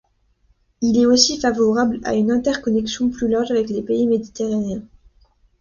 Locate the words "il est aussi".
0.81-1.39